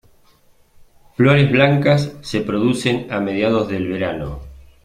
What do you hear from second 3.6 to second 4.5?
del verano.